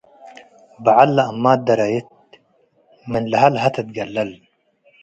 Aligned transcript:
በዐል 0.83 1.09
ለአማት 1.17 1.59
ደራይት 1.67 2.07
ምን 3.11 3.23
ለሀ-ለሀ 3.31 3.65
ትትገለል 3.75 4.31